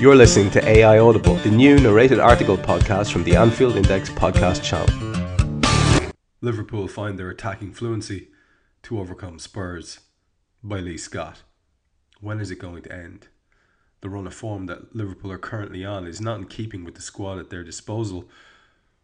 You're 0.00 0.16
listening 0.16 0.50
to 0.52 0.66
AI 0.66 0.98
Audible, 0.98 1.34
the 1.34 1.50
new 1.50 1.78
narrated 1.78 2.18
article 2.20 2.56
podcast 2.56 3.12
from 3.12 3.22
the 3.22 3.36
Anfield 3.36 3.76
Index 3.76 4.08
podcast 4.08 4.62
channel. 4.62 4.88
Liverpool 6.40 6.88
find 6.88 7.18
their 7.18 7.28
attacking 7.28 7.74
fluency 7.74 8.28
to 8.84 8.98
overcome 8.98 9.38
Spurs 9.38 10.00
by 10.62 10.78
Lee 10.78 10.96
Scott. 10.96 11.42
When 12.18 12.40
is 12.40 12.50
it 12.50 12.58
going 12.58 12.82
to 12.84 12.90
end? 12.90 13.28
The 14.00 14.08
run 14.08 14.26
of 14.26 14.32
form 14.32 14.64
that 14.66 14.96
Liverpool 14.96 15.32
are 15.32 15.38
currently 15.38 15.84
on 15.84 16.06
is 16.06 16.18
not 16.18 16.38
in 16.38 16.46
keeping 16.46 16.82
with 16.82 16.94
the 16.94 17.02
squad 17.02 17.38
at 17.38 17.50
their 17.50 17.62
disposal 17.62 18.26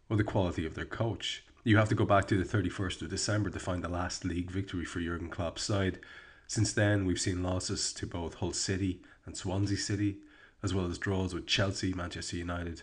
or 0.09 0.17
the 0.17 0.23
quality 0.23 0.65
of 0.65 0.73
their 0.73 0.83
coach. 0.83 1.45
You 1.63 1.77
have 1.77 1.89
to 1.89 1.95
go 1.95 2.05
back 2.05 2.25
to 2.29 2.43
the 2.43 2.57
31st 2.57 3.03
of 3.03 3.09
December 3.11 3.51
to 3.51 3.59
find 3.59 3.83
the 3.83 3.87
last 3.87 4.25
league 4.25 4.49
victory 4.49 4.83
for 4.83 4.99
Jurgen 4.99 5.29
Klopp's 5.29 5.61
side. 5.61 5.99
Since 6.47 6.73
then, 6.73 7.05
we've 7.05 7.21
seen 7.21 7.43
losses 7.43 7.93
to 7.93 8.07
both 8.07 8.33
Hull 8.33 8.53
City 8.53 9.03
and 9.27 9.37
Swansea 9.37 9.77
City, 9.77 10.21
as 10.63 10.73
well 10.73 10.87
as 10.87 10.97
draws 10.97 11.33
with 11.33 11.47
Chelsea, 11.47 11.93
Manchester 11.93 12.37
United, 12.37 12.81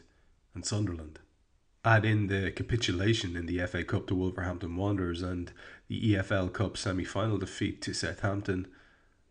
and 0.55 0.65
Sunderland. 0.65 1.19
Add 1.85 2.05
in 2.05 2.29
the 2.29 2.51
capitulation 2.51 3.37
in 3.37 3.47
the 3.47 3.67
FA 3.67 3.85
Cup 3.85 4.07
to 4.07 4.15
Wolverhampton 4.15 4.77
Wanderers 4.77 5.23
and 5.23 5.53
the 5.89 6.15
EFL 6.15 6.53
Cup 6.53 6.77
semi 6.77 7.05
final 7.05 7.37
defeat 7.37 7.83
to 7.83 7.93
Southampton, 7.93 8.67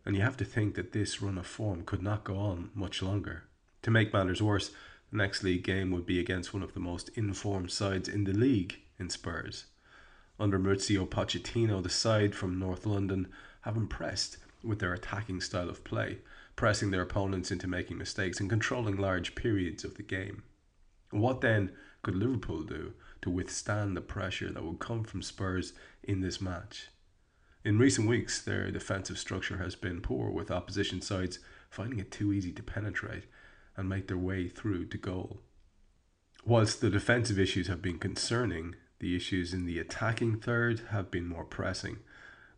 and 0.04 0.14
you 0.14 0.22
have 0.22 0.36
to 0.36 0.44
think 0.44 0.74
that 0.74 0.92
this 0.92 1.20
run 1.20 1.38
of 1.38 1.46
form 1.46 1.82
could 1.84 2.02
not 2.02 2.24
go 2.24 2.36
on 2.36 2.70
much 2.74 3.02
longer. 3.02 3.44
To 3.82 3.90
make 3.90 4.12
matters 4.12 4.40
worse, 4.40 4.70
the 5.10 5.16
next 5.16 5.42
league 5.42 5.64
game 5.64 5.90
would 5.90 6.06
be 6.06 6.20
against 6.20 6.54
one 6.54 6.62
of 6.62 6.74
the 6.74 6.80
most 6.80 7.08
informed 7.16 7.70
sides 7.70 8.08
in 8.08 8.24
the 8.24 8.32
league 8.32 8.76
in 8.98 9.10
Spurs. 9.10 9.66
Under 10.38 10.58
Mauricio 10.58 11.08
Pochettino, 11.08 11.82
the 11.82 11.88
side 11.88 12.34
from 12.34 12.58
North 12.58 12.86
London 12.86 13.28
have 13.62 13.76
impressed 13.76 14.38
with 14.62 14.78
their 14.78 14.92
attacking 14.92 15.40
style 15.40 15.68
of 15.68 15.84
play, 15.84 16.18
pressing 16.56 16.90
their 16.90 17.02
opponents 17.02 17.50
into 17.50 17.66
making 17.66 17.98
mistakes 17.98 18.40
and 18.40 18.48
controlling 18.48 18.96
large 18.96 19.34
periods 19.34 19.84
of 19.84 19.94
the 19.96 20.02
game. 20.02 20.42
What 21.10 21.40
then 21.40 21.72
could 22.02 22.14
Liverpool 22.14 22.62
do 22.62 22.94
to 23.22 23.30
withstand 23.30 23.96
the 23.96 24.00
pressure 24.00 24.50
that 24.52 24.62
would 24.64 24.78
come 24.78 25.04
from 25.04 25.22
Spurs 25.22 25.72
in 26.02 26.20
this 26.20 26.40
match? 26.40 26.88
In 27.64 27.78
recent 27.78 28.06
weeks, 28.06 28.42
their 28.42 28.70
defensive 28.70 29.18
structure 29.18 29.56
has 29.56 29.74
been 29.74 30.02
poor, 30.02 30.30
with 30.30 30.50
opposition 30.50 31.00
sides 31.00 31.38
finding 31.70 31.98
it 31.98 32.10
too 32.10 32.32
easy 32.32 32.52
to 32.52 32.62
penetrate 32.62 33.24
and 33.76 33.88
make 33.88 34.06
their 34.06 34.18
way 34.18 34.48
through 34.48 34.86
to 34.86 34.98
goal. 34.98 35.40
Whilst 36.44 36.80
the 36.80 36.90
defensive 36.90 37.38
issues 37.38 37.68
have 37.68 37.80
been 37.80 37.98
concerning, 37.98 38.76
the 38.98 39.16
issues 39.16 39.54
in 39.54 39.64
the 39.64 39.78
attacking 39.78 40.40
third 40.40 40.82
have 40.90 41.10
been 41.10 41.26
more 41.26 41.44
pressing. 41.44 41.98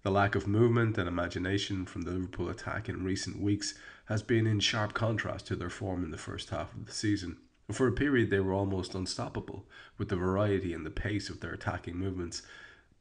The 0.07 0.13
lack 0.13 0.37
of 0.37 0.47
movement 0.47 0.99
and 0.99 1.09
imagination 1.09 1.85
from 1.85 2.03
the 2.03 2.13
Liverpool 2.13 2.49
attack 2.49 2.89
in 2.89 3.03
recent 3.03 3.41
weeks 3.41 3.75
has 4.05 4.23
been 4.23 4.47
in 4.47 4.61
sharp 4.61 4.95
contrast 4.95 5.49
to 5.49 5.57
their 5.57 5.69
form 5.69 6.05
in 6.05 6.13
the 6.13 6.17
first 6.17 6.51
half 6.51 6.73
of 6.75 6.87
the 6.87 6.93
season. 6.93 7.39
For 7.73 7.89
a 7.89 7.93
period, 7.93 8.31
they 8.31 8.39
were 8.39 8.53
almost 8.53 8.95
unstoppable 8.95 9.67
with 9.99 10.09
the 10.09 10.15
variety 10.15 10.73
and 10.73 10.87
the 10.87 10.93
pace 10.93 11.29
of 11.29 11.41
their 11.41 11.53
attacking 11.53 11.97
movements, 11.97 12.43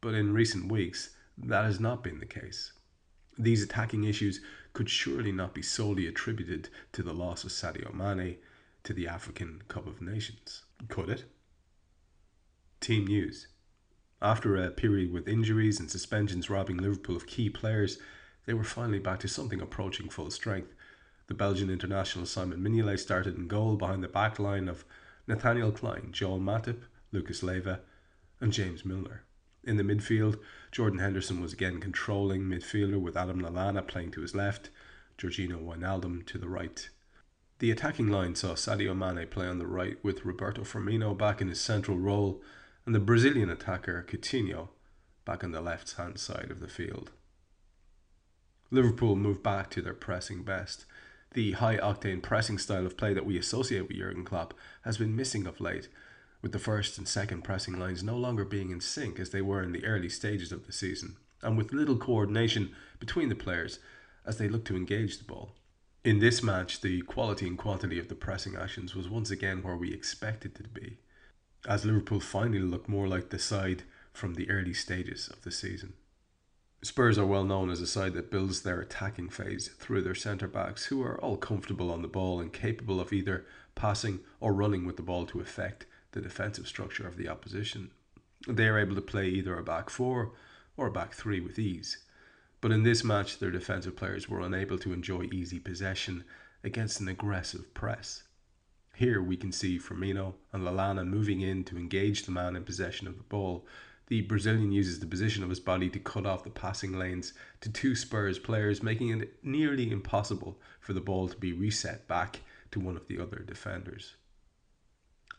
but 0.02 0.16
in 0.16 0.34
recent 0.34 0.72
weeks, 0.72 1.12
that 1.38 1.66
has 1.66 1.80
not 1.80 2.04
been 2.04 2.20
the 2.20 2.26
case. 2.26 2.74
These 3.38 3.62
attacking 3.62 4.06
issues 4.06 4.42
could 4.74 4.90
surely 4.90 5.32
not 5.32 5.54
be 5.54 5.62
solely 5.62 6.08
attributed 6.08 6.70
to 6.94 7.04
the 7.04 7.14
loss 7.14 7.44
of 7.44 7.52
Sadio 7.52 7.94
Mane 7.94 8.38
to 8.84 8.94
the 8.94 9.08
African 9.08 9.62
Cup 9.68 9.86
of 9.86 10.02
Nations, 10.02 10.64
could 10.90 11.12
it? 11.12 11.26
Team 12.82 13.06
news. 13.06 13.46
After 14.22 14.56
a 14.56 14.72
period 14.72 15.12
with 15.12 15.28
injuries 15.28 15.80
and 15.80 15.92
suspensions 15.92 16.50
robbing 16.50 16.78
Liverpool 16.78 17.16
of 17.16 17.28
key 17.28 17.50
players, 17.50 17.98
they 18.46 18.53
were 18.53 18.64
finally 18.64 19.00
back 19.00 19.20
to 19.20 19.28
something 19.28 19.59
approaching 19.59 20.09
full 20.09 20.31
strength. 20.31 20.74
The 21.28 21.34
Belgian 21.34 21.70
international 21.70 22.26
Simon 22.26 22.62
Mignolet 22.62 23.00
started 23.00 23.36
in 23.36 23.48
goal 23.48 23.76
behind 23.76 24.03
the 24.03 24.08
back 24.08 24.40
line 24.40 24.68
of 24.68 24.86
Nathaniel 25.28 25.72
Clyne, 25.72 26.12
Joel 26.12 26.40
Matip, 26.40 26.84
Lucas 27.12 27.44
Leiva, 27.44 27.81
and 28.40 28.53
James 28.53 28.86
Milner. 28.86 29.24
In 29.64 29.78
the 29.78 29.84
midfield, 29.84 30.40
Jordan 30.72 31.00
Henderson 31.00 31.42
was 31.42 31.52
again 31.52 31.80
controlling 31.80 32.44
midfielder 32.44 33.02
with 33.02 33.18
Adam 33.18 33.42
Lallana 33.42 33.86
playing 33.86 34.12
to 34.12 34.22
his 34.22 34.36
left, 34.36 34.70
Georginio 35.18 35.64
Wijnaldum 35.64 36.26
to 36.28 36.38
the 36.38 36.47
right. 36.47 36.88
The 37.59 37.72
attacking 37.72 38.09
line 38.09 38.36
saw 38.36 38.53
Sadio 38.53 38.96
Mane 38.96 39.28
play 39.28 39.47
on 39.47 39.58
the 39.58 39.66
right 39.66 39.97
with 40.03 40.26
Roberto 40.26 40.62
Firmino 40.62 41.18
back 41.18 41.42
in 41.42 41.47
his 41.47 41.59
central 41.59 41.97
role 41.97 42.42
and 42.85 42.94
the 42.94 43.00
Brazilian 43.00 43.50
attacker 43.50 44.06
Coutinho 44.07 44.69
back 45.25 45.44
on 45.44 45.51
the 45.51 45.62
left 45.62 45.94
hand 45.94 46.19
side 46.19 46.51
of 46.51 46.59
the 46.59 46.68
field. 46.68 47.12
Liverpool 48.69 49.16
moved 49.16 49.41
back 49.41 49.69
to 49.72 49.81
their 49.81 49.94
pressing 49.94 50.44
best. 50.44 50.85
The 51.34 51.53
high 51.53 51.78
octane 51.78 52.22
pressing 52.22 52.57
style 52.57 52.85
of 52.85 52.97
play 52.97 53.13
that 53.13 53.25
we 53.25 53.38
associate 53.38 53.88
with 53.88 53.97
Jurgen 53.97 54.23
Klopp 54.23 54.53
has 54.84 54.97
been 54.97 55.16
missing 55.16 55.47
of 55.47 55.59
late, 55.59 55.88
with 56.41 56.51
the 56.51 56.59
first 56.59 56.97
and 56.97 57.07
second 57.07 57.44
pressing 57.44 57.79
lines 57.79 58.03
no 58.03 58.16
longer 58.18 58.46
being 58.46 58.69
in 58.69 58.79
sync 58.79 59.19
as 59.19 59.31
they 59.31 59.41
were 59.41 59.63
in 59.63 59.72
the 59.72 59.85
early 59.85 60.09
stages 60.09 60.52
of 60.52 60.67
the 60.67 60.72
season, 60.72 61.16
and 61.41 61.57
with 61.57 61.73
little 61.73 61.97
coordination 61.97 62.72
between 63.00 63.29
the 63.29 63.35
players 63.35 63.79
as 64.25 64.38
they 64.38 64.47
looked 64.47 64.67
to 64.67 64.75
engage 64.75 65.17
the 65.17 65.23
ball. 65.23 65.53
In 66.03 66.19
this 66.19 66.44
match, 66.44 66.81
the 66.81 67.02
quality 67.02 67.47
and 67.47 67.57
quantity 67.57 67.97
of 67.97 68.09
the 68.09 68.16
pressing 68.16 68.56
actions 68.56 68.94
was 68.94 69.09
once 69.09 69.31
again 69.31 69.63
where 69.63 69.75
we 69.75 69.91
expected 69.91 70.59
it 70.59 70.63
to 70.63 70.69
be, 70.69 71.00
as 71.68 71.86
Liverpool 71.86 72.20
finally 72.20 72.59
looked 72.59 72.90
more 72.90 73.08
like 73.08 73.30
the 73.30 73.40
side 73.40 73.84
from 74.14 74.36
the 74.36 74.50
early 74.50 74.74
stages 74.74 75.28
of 75.28 75.42
the 75.42 75.52
season. 75.52 75.94
Spurs 76.81 77.18
are 77.18 77.26
well 77.26 77.44
known 77.44 77.72
as 77.72 77.81
a 77.81 77.88
side 77.88 78.14
that 78.14 78.30
builds 78.30 78.62
their 78.62 78.80
attacking 78.80 79.30
phase 79.30 79.70
through 79.80 80.03
their 80.03 80.14
centre 80.14 80.48
backs, 80.48 80.86
who 80.86 81.02
are 81.02 81.20
all 81.20 81.36
comfortable 81.36 81.90
on 81.92 82.02
the 82.03 82.08
ball 82.08 82.40
and 82.40 82.53
capable 82.53 83.02
of 83.02 83.12
either 83.12 83.46
passing 83.74 84.20
or 84.40 84.53
running 84.53 84.86
with 84.86 84.96
the 84.96 85.02
ball 85.02 85.26
to 85.26 85.40
affect 85.40 85.88
the 86.12 86.22
defensive 86.22 86.68
structure 86.68 87.08
of 87.08 87.18
the 87.18 87.28
opposition. 87.28 87.90
They 88.47 88.68
are 88.68 88.78
able 88.78 88.96
to 88.96 89.02
play 89.02 89.28
either 89.30 89.58
a 89.58 89.64
back 89.64 89.90
four 89.90 90.34
or 90.78 90.88
a 90.88 90.92
back 90.92 91.14
three 91.14 91.40
with 91.40 91.58
ease. 91.58 91.97
But 92.62 92.72
in 92.72 92.84
this 92.84 93.03
match, 93.03 93.40
their 93.40 93.52
defensive 93.52 93.96
players 93.96 94.30
were 94.30 94.42
unable 94.42 94.78
to 94.80 94.94
enjoy 94.94 95.23
easy 95.32 95.59
possession 95.59 96.23
against 96.64 97.00
an 97.00 97.08
aggressive 97.08 97.73
press. 97.73 98.23
Here 98.96 99.22
we 99.22 99.36
can 99.36 99.52
see 99.52 99.78
Firmino 99.78 100.36
and 100.53 100.64
Lallana 100.64 101.06
moving 101.06 101.42
in 101.42 101.66
to 101.66 101.78
engage 101.78 102.24
the 102.24 102.32
man 102.32 102.56
in 102.56 102.64
possession 102.64 103.08
of 103.08 103.18
the 103.18 103.24
ball. 103.24 103.68
The 104.08 104.22
Brazilian 104.22 104.72
uses 104.72 105.02
the 105.02 105.06
position 105.06 105.44
of 105.44 105.50
his 105.50 105.59
body 105.59 105.90
to 105.90 106.00
cut 106.00 106.26
off 106.26 106.46
the 106.46 106.50
passing 106.50 106.97
lanes 106.97 107.34
to 107.59 107.70
two 107.70 107.94
Spurs 107.94 108.40
players, 108.40 108.82
making 108.82 109.09
it 109.09 109.44
nearly 109.44 109.92
impossible 109.92 110.62
for 110.80 110.94
the 110.94 111.02
ball 111.02 111.28
to 111.28 111.36
be 111.36 111.52
reset 111.52 112.08
back 112.08 112.40
to 112.72 112.80
one 112.80 112.96
of 112.96 113.08
the 113.08 113.20
other 113.20 113.40
defenders. 113.40 114.16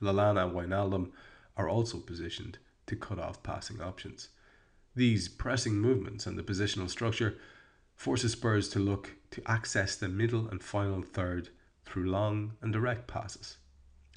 Lallana 0.02 0.44
and 0.44 0.54
Wijnaldum 0.54 1.12
are 1.56 1.68
also 1.68 1.98
positioned 1.98 2.58
to 2.86 2.94
cut 2.94 3.18
off 3.18 3.42
passing 3.42 3.80
options. 3.80 4.28
These 4.94 5.28
pressing 5.28 5.76
movements 5.76 6.26
and 6.26 6.38
the 6.38 6.42
positional 6.42 6.90
structure 6.90 7.38
forces 7.94 8.32
Spurs 8.32 8.68
to 8.70 8.78
look 8.78 9.12
to 9.30 9.42
access 9.46 9.96
the 9.96 10.08
middle 10.08 10.46
and 10.48 10.62
final 10.62 11.00
third 11.00 11.48
through 11.86 12.10
long 12.10 12.52
and 12.60 12.72
direct 12.72 13.06
passes. 13.06 13.56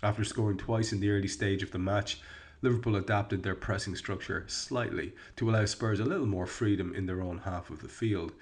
After 0.03 0.23
scoring 0.23 0.57
twice 0.57 0.91
in 0.91 0.99
the 0.99 1.09
early 1.09 1.27
stage 1.27 1.63
of 1.63 1.71
the 1.71 1.79
match, 1.79 2.19
Liverpool 2.61 2.95
adapted 2.95 3.43
their 3.43 3.55
pressing 3.55 3.95
structure 3.95 4.43
slightly 4.47 5.13
to 5.37 5.49
allow 5.49 5.65
Spurs 5.65 5.99
a 5.99 6.05
little 6.05 6.25
more 6.25 6.45
freedom 6.45 6.93
in 6.93 7.05
their 7.05 7.21
own 7.21 7.39
half 7.39 7.69
of 7.69 7.81
the 7.81 7.87
field. 7.87 8.33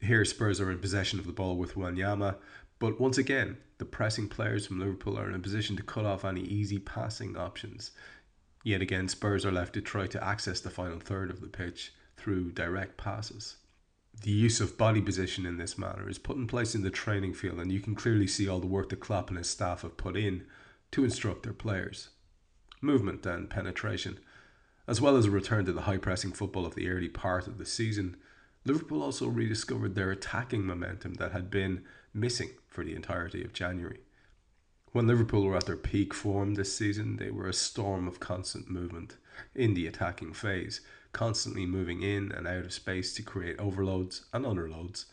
Here, 0.00 0.24
Spurs 0.24 0.60
are 0.60 0.70
in 0.70 0.78
possession 0.78 1.18
of 1.18 1.26
the 1.26 1.32
ball 1.32 1.56
with 1.56 1.74
Wanyama, 1.74 2.36
but 2.78 3.00
once 3.00 3.16
again, 3.16 3.56
the 3.78 3.84
pressing 3.84 4.28
players 4.28 4.66
from 4.66 4.80
Liverpool 4.80 5.18
are 5.18 5.28
in 5.28 5.34
a 5.34 5.38
position 5.38 5.76
to 5.76 5.82
cut 5.82 6.04
off 6.04 6.24
any 6.24 6.42
easy 6.42 6.78
passing 6.78 7.36
options. 7.36 7.92
Yet 8.62 8.82
again, 8.82 9.08
Spurs 9.08 9.46
are 9.46 9.52
left 9.52 9.74
to 9.74 9.80
try 9.80 10.06
to 10.06 10.24
access 10.24 10.60
the 10.60 10.70
final 10.70 10.98
third 10.98 11.30
of 11.30 11.40
the 11.40 11.48
pitch 11.48 11.94
through 12.16 12.52
direct 12.52 12.96
passes. 12.96 13.56
The 14.22 14.30
use 14.30 14.60
of 14.60 14.78
body 14.78 15.02
position 15.02 15.44
in 15.44 15.58
this 15.58 15.76
manner 15.76 16.08
is 16.08 16.18
put 16.18 16.36
in 16.36 16.46
place 16.46 16.74
in 16.74 16.82
the 16.82 16.90
training 16.90 17.34
field, 17.34 17.60
and 17.60 17.70
you 17.70 17.80
can 17.80 17.94
clearly 17.94 18.26
see 18.26 18.48
all 18.48 18.60
the 18.60 18.66
work 18.66 18.88
that 18.88 19.00
Klopp 19.00 19.28
and 19.28 19.36
his 19.36 19.50
staff 19.50 19.82
have 19.82 19.96
put 19.96 20.16
in 20.16 20.46
to 20.92 21.04
instruct 21.04 21.42
their 21.42 21.52
players. 21.52 22.08
Movement 22.80 23.26
and 23.26 23.50
penetration, 23.50 24.18
as 24.86 25.00
well 25.00 25.16
as 25.16 25.26
a 25.26 25.30
return 25.30 25.64
to 25.66 25.72
the 25.72 25.82
high 25.82 25.98
pressing 25.98 26.32
football 26.32 26.64
of 26.64 26.74
the 26.74 26.88
early 26.88 27.08
part 27.08 27.46
of 27.46 27.58
the 27.58 27.66
season, 27.66 28.16
Liverpool 28.64 29.02
also 29.02 29.28
rediscovered 29.28 29.94
their 29.94 30.10
attacking 30.10 30.64
momentum 30.64 31.14
that 31.14 31.32
had 31.32 31.50
been 31.50 31.84
missing 32.14 32.50
for 32.68 32.82
the 32.84 32.94
entirety 32.94 33.44
of 33.44 33.52
January. 33.52 34.00
When 34.92 35.06
Liverpool 35.06 35.44
were 35.44 35.56
at 35.56 35.66
their 35.66 35.76
peak 35.76 36.14
form 36.14 36.54
this 36.54 36.74
season, 36.74 37.16
they 37.16 37.30
were 37.30 37.48
a 37.48 37.52
storm 37.52 38.06
of 38.06 38.20
constant 38.20 38.70
movement 38.70 39.16
in 39.54 39.74
the 39.74 39.86
attacking 39.86 40.32
phase, 40.32 40.80
constantly 41.14 41.64
moving 41.64 42.02
in 42.02 42.30
and 42.30 42.46
out 42.46 42.66
of 42.66 42.72
space 42.74 43.14
to 43.14 43.22
create 43.22 43.58
overloads 43.58 44.26
and 44.34 44.44
underloads 44.44 45.06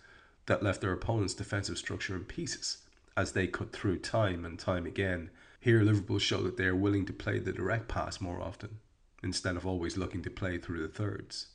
that 0.47 0.63
left 0.63 0.81
their 0.81 0.91
opponent's 0.91 1.33
defensive 1.33 1.77
structure 1.77 2.15
in 2.15 2.25
pieces 2.25 2.79
as 3.15 3.31
they 3.31 3.47
cut 3.47 3.71
through 3.71 3.99
time 3.99 4.43
and 4.43 4.59
time 4.59 4.85
again. 4.85 5.29
Here, 5.59 5.81
Liverpool 5.81 6.19
show 6.19 6.41
that 6.43 6.57
they 6.57 6.65
are 6.65 6.75
willing 6.75 7.05
to 7.05 7.13
play 7.13 7.39
the 7.39 7.53
direct 7.53 7.87
pass 7.87 8.19
more 8.19 8.41
often, 8.41 8.79
instead 9.21 9.55
of 9.55 9.65
always 9.65 9.95
looking 9.95 10.23
to 10.23 10.29
play 10.29 10.57
through 10.57 10.81
the 10.81 10.87
thirds. 10.87 11.47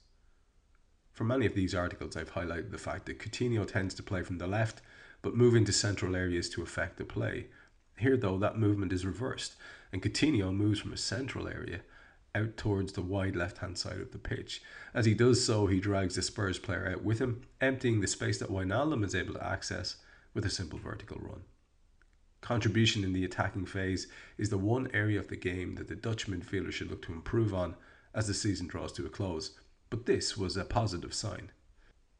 For 1.12 1.25
many 1.25 1.44
of 1.46 1.54
these 1.54 1.75
articles, 1.75 2.16
I've 2.16 2.34
highlighted 2.34 2.70
the 2.70 2.78
fact 2.78 3.06
that 3.06 3.19
Coutinho 3.19 3.66
tends 3.66 3.94
to 3.94 4.02
play 4.02 4.22
from 4.22 4.38
the 4.38 4.46
left, 4.46 4.81
but 5.22 5.34
move 5.34 5.56
into 5.56 5.72
central 5.72 6.14
areas 6.14 6.48
to 6.50 6.62
affect 6.62 6.98
the 6.98 7.04
play. 7.04 7.46
Here, 7.98 8.16
though, 8.16 8.38
that 8.38 8.58
movement 8.58 8.93
is 8.93 9.04
reversed, 9.04 9.56
and 9.93 10.02
Coutinho 10.02 10.54
moves 10.54 10.78
from 10.78 10.93
a 10.93 10.96
central 10.96 11.48
area 11.48 11.81
out 12.36 12.56
towards 12.56 12.92
the 12.92 13.02
wide 13.02 13.34
left 13.34 13.58
hand 13.58 13.78
side 13.78 14.00
of 14.00 14.12
the 14.12 14.18
pitch. 14.18 14.62
As 14.94 15.06
he 15.06 15.14
does 15.14 15.44
so, 15.44 15.66
he 15.66 15.80
drags 15.80 16.14
the 16.14 16.22
Spurs 16.22 16.58
player 16.58 16.92
out 16.92 17.02
with 17.02 17.18
him, 17.18 17.42
emptying 17.60 18.00
the 18.00 18.06
space 18.06 18.38
that 18.38 18.50
Wijnaldum 18.50 19.04
is 19.04 19.14
able 19.14 19.34
to 19.34 19.46
access 19.46 19.96
with 20.34 20.44
a 20.44 20.50
simple 20.50 20.78
vertical 20.78 21.18
run. 21.20 21.42
Contribution 22.40 23.02
in 23.02 23.12
the 23.12 23.24
attacking 23.24 23.66
phase 23.66 24.06
is 24.38 24.50
the 24.50 24.58
one 24.58 24.88
area 24.92 25.18
of 25.18 25.28
the 25.28 25.36
game 25.36 25.74
that 25.76 25.88
the 25.88 25.96
Dutch 25.96 26.28
midfielder 26.28 26.70
should 26.70 26.90
look 26.90 27.02
to 27.06 27.12
improve 27.12 27.54
on 27.54 27.74
as 28.14 28.26
the 28.26 28.34
season 28.34 28.66
draws 28.66 28.92
to 28.92 29.06
a 29.06 29.08
close 29.08 29.58
but 29.90 30.06
this 30.06 30.36
was 30.36 30.56
a 30.56 30.64
positive 30.64 31.14
sign. 31.14 31.50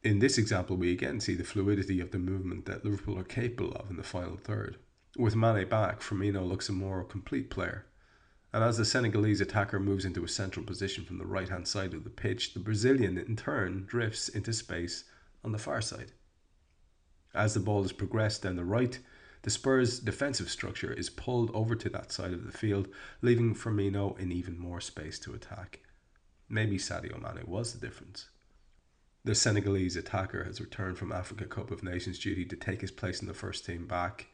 In 0.03 0.19
this 0.19 0.37
example, 0.37 0.77
we 0.77 0.91
again 0.91 1.19
see 1.19 1.35
the 1.35 1.43
fluidity 1.43 1.99
of 1.99 2.11
the 2.11 2.19
movement 2.19 2.65
that 2.65 2.85
Liverpool 2.85 3.19
are 3.19 3.23
capable 3.23 3.73
of 3.73 3.89
in 3.89 3.97
the 3.97 4.03
final 4.03 4.37
third. 4.37 4.77
With 5.17 5.35
Mane 5.35 5.67
back, 5.67 6.01
Firmino 6.01 6.47
looks 6.47 6.69
a 6.69 6.73
more 6.73 7.03
complete 7.03 7.49
player. 7.49 7.85
And 8.53 8.63
as 8.63 8.77
the 8.77 8.85
Senegalese 8.85 9.41
attacker 9.41 9.79
moves 9.79 10.05
into 10.05 10.23
a 10.23 10.29
central 10.29 10.65
position 10.65 11.03
from 11.03 11.17
the 11.17 11.25
right 11.25 11.49
hand 11.49 11.67
side 11.67 11.93
of 11.93 12.03
the 12.03 12.09
pitch, 12.09 12.53
the 12.53 12.59
Brazilian 12.59 13.17
in 13.17 13.35
turn 13.35 13.85
drifts 13.85 14.29
into 14.29 14.53
space 14.53 15.03
on 15.43 15.51
the 15.51 15.57
far 15.57 15.81
side. 15.81 16.13
As 17.33 17.53
the 17.53 17.59
ball 17.59 17.83
is 17.83 17.91
progressed 17.91 18.43
down 18.43 18.55
the 18.55 18.63
right, 18.63 18.99
the 19.43 19.49
Spurs' 19.51 19.99
defensive 19.99 20.49
structure 20.49 20.91
is 20.91 21.09
pulled 21.09 21.51
over 21.53 21.75
to 21.75 21.89
that 21.89 22.11
side 22.11 22.33
of 22.33 22.45
the 22.45 22.57
field, 22.57 22.87
leaving 23.21 23.53
Firmino 23.53 24.17
in 24.19 24.31
even 24.31 24.57
more 24.57 24.81
space 24.81 25.19
to 25.19 25.33
attack. 25.33 25.81
Maybe 26.49 26.77
Sadio 26.77 27.21
Mane 27.21 27.45
was 27.45 27.73
the 27.73 27.85
difference. 27.85 28.29
The 29.23 29.35
Senegalese 29.35 29.97
attacker 29.97 30.45
has 30.45 30.61
returned 30.61 30.97
from 30.97 31.11
Africa 31.11 31.45
Cup 31.45 31.69
of 31.69 31.83
Nations 31.83 32.17
duty 32.17 32.45
to 32.45 32.55
take 32.55 32.81
his 32.81 32.91
place 32.91 33.21
in 33.21 33.27
the 33.27 33.33
first 33.33 33.65
team 33.65 33.85
back. 33.85 34.27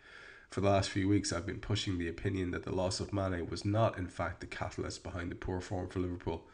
For 0.50 0.62
the 0.62 0.70
last 0.70 0.90
few 0.90 1.08
weeks, 1.08 1.34
I've 1.34 1.46
been 1.46 1.60
pushing 1.60 1.98
the 1.98 2.08
opinion 2.08 2.52
that 2.52 2.64
the 2.64 2.76
loss 2.76 3.00
of 3.00 3.14
Mane 3.14 3.50
was 3.50 3.66
not, 3.66 3.98
in 3.98 4.08
fact, 4.08 4.40
the 4.40 4.48
catalyst 4.48 5.04
behind 5.04 5.32
the 5.32 5.36
poor 5.36 5.60
form 5.60 5.90
for 5.90 6.00
Liverpool. 6.00 6.48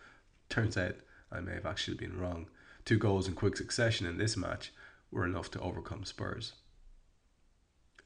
Turns 0.49 0.77
out 0.77 0.95
I 1.31 1.41
may 1.41 1.53
have 1.53 1.65
actually 1.65 1.97
been 1.97 2.17
wrong. 2.17 2.47
Two 2.85 2.97
goals 2.97 3.27
in 3.27 3.33
quick 3.33 3.57
succession 3.57 4.07
in 4.07 4.17
this 4.17 4.37
match 4.37 4.71
were 5.11 5.25
enough 5.25 5.51
to 5.51 5.59
overcome 5.59 6.05
Spurs. 6.05 6.53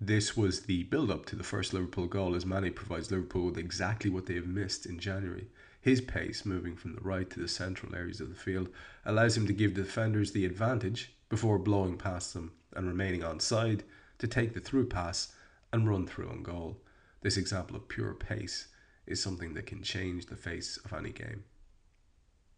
This 0.01 0.35
was 0.35 0.63
the 0.63 0.83
build 0.83 1.11
up 1.11 1.25
to 1.27 1.35
the 1.35 1.43
first 1.43 1.73
Liverpool 1.73 2.07
goal 2.07 2.35
as 2.35 2.45
Mane 2.45 2.73
provides 2.73 3.11
Liverpool 3.11 3.45
with 3.45 3.57
exactly 3.57 4.09
what 4.09 4.25
they 4.25 4.35
have 4.35 4.47
missed 4.47 4.85
in 4.85 4.99
January. 4.99 5.47
His 5.79 6.01
pace, 6.01 6.45
moving 6.45 6.75
from 6.75 6.95
the 6.95 7.01
right 7.01 7.29
to 7.29 7.39
the 7.39 7.47
central 7.47 7.95
areas 7.95 8.19
of 8.19 8.29
the 8.29 8.35
field, 8.35 8.69
allows 9.05 9.37
him 9.37 9.47
to 9.47 9.53
give 9.53 9.75
the 9.75 9.83
defenders 9.83 10.31
the 10.31 10.45
advantage 10.45 11.13
before 11.29 11.59
blowing 11.59 11.97
past 11.97 12.33
them 12.33 12.51
and 12.75 12.87
remaining 12.87 13.23
on 13.23 13.39
side 13.39 13.83
to 14.17 14.27
take 14.27 14.53
the 14.53 14.59
through 14.59 14.87
pass 14.87 15.33
and 15.73 15.89
run 15.89 16.05
through 16.05 16.29
on 16.29 16.43
goal. 16.43 16.77
This 17.21 17.35
example 17.35 17.75
of 17.75 17.89
pure 17.89 18.13
pace 18.13 18.67
is 19.07 19.21
something 19.21 19.55
that 19.55 19.65
can 19.65 19.81
change 19.81 20.27
the 20.27 20.35
face 20.35 20.77
of 20.85 20.93
any 20.93 21.11
game. 21.11 21.43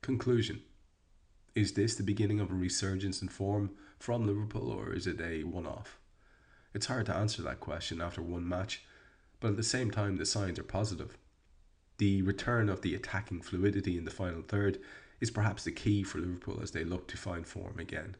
Conclusion 0.01 0.62
Is 1.56 1.73
this 1.73 1.95
the 1.95 2.03
beginning 2.03 2.39
of 2.39 2.51
a 2.51 2.56
resurgence 2.56 3.21
in 3.21 3.29
form 3.29 3.71
from 3.97 4.27
Liverpool 4.27 4.69
or 4.69 4.94
is 4.94 5.07
it 5.07 5.21
a 5.21 5.45
one 5.45 5.65
off? 5.65 5.97
It's 6.73 6.88
hard 6.88 7.06
to 7.06 7.15
answer 7.15 7.41
that 7.44 7.62
question 7.62 8.01
after 8.01 8.21
one 8.21 8.47
match, 8.47 8.83
but 9.39 9.51
at 9.51 9.57
the 9.57 9.63
same 9.63 9.91
time, 9.91 10.17
the 10.17 10.25
signs 10.25 10.59
are 10.59 10.63
positive. 10.63 11.17
The 11.97 12.21
return 12.21 12.67
of 12.67 12.81
the 12.81 12.94
attacking 12.94 13.41
fluidity 13.41 13.97
in 13.97 14.03
the 14.03 14.12
final 14.12 14.41
third 14.41 14.79
is 15.21 15.31
perhaps 15.31 15.63
the 15.63 15.71
key 15.71 16.03
for 16.03 16.17
Liverpool 16.17 16.59
as 16.62 16.71
they 16.71 16.83
look 16.83 17.07
to 17.07 17.17
find 17.17 17.47
form 17.47 17.79
again. 17.79 18.17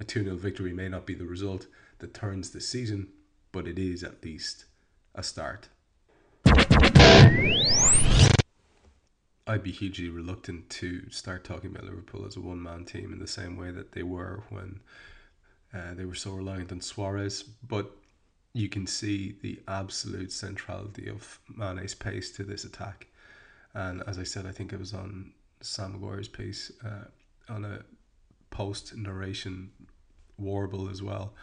A 0.00 0.04
2 0.04 0.24
0 0.24 0.36
victory 0.36 0.72
may 0.72 0.88
not 0.88 1.06
be 1.06 1.14
the 1.14 1.26
result 1.26 1.68
that 2.00 2.12
turns 2.12 2.50
the 2.50 2.60
season, 2.60 3.12
but 3.52 3.68
it 3.68 3.78
is 3.78 4.02
at 4.02 4.24
least 4.24 4.64
a 5.14 5.22
start. 5.22 5.68
I'd 9.46 9.62
be 9.62 9.72
hugely 9.72 10.08
reluctant 10.08 10.70
to 10.70 11.10
start 11.10 11.44
talking 11.44 11.70
about 11.70 11.84
Liverpool 11.84 12.26
as 12.26 12.36
a 12.36 12.40
one 12.40 12.62
man 12.62 12.84
team 12.84 13.12
in 13.12 13.18
the 13.18 13.26
same 13.26 13.56
way 13.56 13.70
that 13.70 13.92
they 13.92 14.02
were 14.02 14.44
when 14.48 14.80
uh, 15.74 15.94
they 15.94 16.04
were 16.04 16.14
so 16.14 16.32
reliant 16.32 16.72
on 16.72 16.80
Suarez, 16.80 17.42
but 17.42 17.96
you 18.52 18.68
can 18.68 18.86
see 18.86 19.36
the 19.42 19.60
absolute 19.66 20.30
centrality 20.30 21.08
of 21.08 21.40
Mane's 21.48 21.94
pace 21.94 22.30
to 22.32 22.44
this 22.44 22.64
attack. 22.64 23.06
And 23.74 24.02
as 24.06 24.18
I 24.18 24.24
said, 24.24 24.46
I 24.46 24.52
think 24.52 24.72
it 24.72 24.78
was 24.78 24.92
on 24.92 25.32
Sam 25.60 25.92
Maguire's 25.92 26.28
piece 26.28 26.70
uh, 26.84 27.06
on 27.52 27.64
a 27.64 27.80
post 28.50 28.96
narration 28.96 29.70
warble 30.36 30.90
as 30.90 31.02
well. 31.02 31.34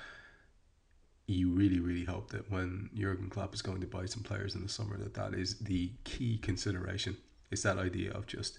You 1.29 1.51
really, 1.51 1.79
really 1.79 2.05
hope 2.05 2.31
that 2.31 2.49
when 2.49 2.89
Jurgen 2.95 3.29
Klopp 3.29 3.53
is 3.53 3.61
going 3.61 3.81
to 3.81 3.87
buy 3.87 4.07
some 4.07 4.23
players 4.23 4.55
in 4.55 4.63
the 4.63 4.67
summer, 4.67 4.97
that 4.97 5.13
that 5.13 5.35
is 5.35 5.59
the 5.59 5.91
key 6.03 6.39
consideration. 6.39 7.17
It's 7.51 7.61
that 7.61 7.77
idea 7.77 8.11
of 8.11 8.25
just 8.25 8.57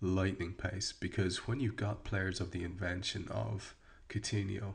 lightning 0.00 0.52
pace? 0.52 0.92
Because 0.92 1.48
when 1.48 1.58
you've 1.58 1.74
got 1.74 2.04
players 2.04 2.40
of 2.40 2.52
the 2.52 2.62
invention 2.62 3.26
of 3.32 3.74
Coutinho 4.08 4.74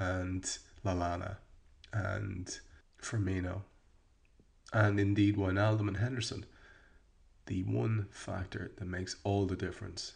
and 0.00 0.42
Lallana 0.84 1.36
and 1.92 2.58
Firmino 3.00 3.62
and 4.72 4.98
indeed 4.98 5.36
Wijnaldum 5.36 5.86
and 5.86 5.98
Henderson, 5.98 6.44
the 7.46 7.62
one 7.62 8.08
factor 8.10 8.72
that 8.78 8.88
makes 8.88 9.14
all 9.22 9.46
the 9.46 9.54
difference, 9.54 10.14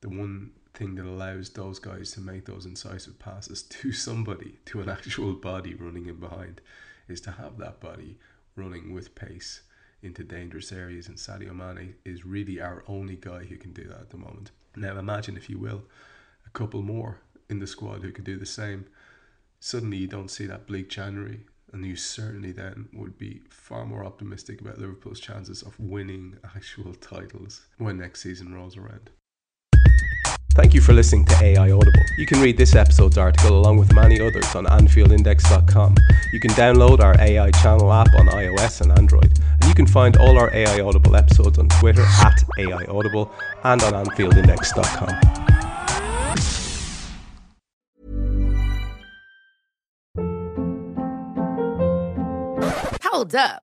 the 0.00 0.08
one 0.08 0.50
thing 0.74 0.96
that 0.96 1.06
allows 1.06 1.50
those 1.50 1.78
guys 1.78 2.10
to 2.12 2.20
make 2.20 2.44
those 2.44 2.66
incisive 2.66 3.18
passes 3.18 3.62
to 3.80 3.92
somebody, 3.92 4.58
to 4.66 4.80
an 4.80 4.88
actual 4.88 5.32
body 5.32 5.74
running 5.74 6.06
in 6.06 6.16
behind, 6.16 6.60
is 7.08 7.20
to 7.22 7.30
have 7.32 7.58
that 7.58 7.80
body 7.80 8.18
running 8.56 8.92
with 8.92 9.14
pace 9.14 9.62
into 10.02 10.22
dangerous 10.22 10.72
areas. 10.72 11.08
And 11.08 11.16
Sadio 11.16 11.54
Mane 11.54 11.94
is 12.04 12.26
really 12.26 12.60
our 12.60 12.84
only 12.86 13.16
guy 13.16 13.44
who 13.44 13.56
can 13.56 13.72
do 13.72 13.84
that 13.84 14.00
at 14.00 14.10
the 14.10 14.16
moment. 14.16 14.50
Now, 14.76 14.98
imagine, 14.98 15.36
if 15.36 15.48
you 15.48 15.58
will, 15.58 15.84
a 16.46 16.50
couple 16.50 16.82
more 16.82 17.20
in 17.48 17.58
the 17.58 17.66
squad 17.66 18.02
who 18.02 18.12
could 18.12 18.24
do 18.24 18.36
the 18.36 18.46
same. 18.46 18.86
Suddenly, 19.60 19.98
you 19.98 20.06
don't 20.06 20.30
see 20.30 20.46
that 20.46 20.66
bleak 20.66 20.88
January 20.90 21.40
and 21.74 21.84
you 21.84 21.96
certainly 21.96 22.52
then 22.52 22.88
would 22.92 23.18
be 23.18 23.42
far 23.50 23.84
more 23.84 24.04
optimistic 24.04 24.60
about 24.60 24.78
Liverpool's 24.78 25.18
chances 25.18 25.60
of 25.62 25.78
winning 25.80 26.38
actual 26.56 26.94
titles 26.94 27.62
when 27.78 27.98
next 27.98 28.22
season 28.22 28.54
rolls 28.54 28.76
around. 28.76 29.10
Thank 30.54 30.72
you 30.72 30.80
for 30.80 30.92
listening 30.92 31.24
to 31.26 31.42
AI 31.42 31.72
Audible. 31.72 32.04
You 32.16 32.26
can 32.26 32.40
read 32.40 32.56
this 32.56 32.76
episode's 32.76 33.18
article 33.18 33.58
along 33.58 33.78
with 33.78 33.92
many 33.92 34.20
others 34.20 34.54
on 34.54 34.66
AnfieldIndex.com. 34.66 35.96
You 36.32 36.38
can 36.38 36.52
download 36.52 37.00
our 37.00 37.20
AI 37.20 37.50
channel 37.50 37.92
app 37.92 38.14
on 38.14 38.28
iOS 38.28 38.80
and 38.80 38.92
Android. 38.92 39.36
And 39.60 39.64
you 39.64 39.74
can 39.74 39.86
find 39.86 40.16
all 40.16 40.38
our 40.38 40.54
AI 40.54 40.80
Audible 40.80 41.16
episodes 41.16 41.58
on 41.58 41.68
Twitter 41.68 42.04
at 42.22 42.40
AI 42.56 42.84
Audible 42.84 43.32
and 43.64 43.82
on 43.82 44.04
AnfieldIndex.com. 44.04 45.44
Hold 53.02 53.34
up. 53.34 53.62